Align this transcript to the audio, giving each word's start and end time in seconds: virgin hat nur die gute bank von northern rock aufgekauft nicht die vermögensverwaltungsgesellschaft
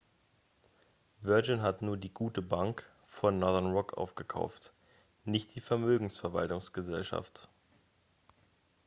virgin 1.19 1.61
hat 1.61 1.83
nur 1.83 1.95
die 1.95 2.11
gute 2.11 2.41
bank 2.41 2.91
von 3.05 3.37
northern 3.37 3.71
rock 3.71 3.93
aufgekauft 3.99 4.73
nicht 5.25 5.53
die 5.53 5.61
vermögensverwaltungsgesellschaft 5.61 7.49